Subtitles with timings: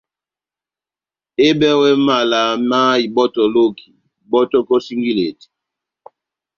[1.45, 3.89] Ehɨbɛwɛ mala má ibɔ́tɔ loki,
[4.29, 5.47] bɔ́tɔkɔ singileti.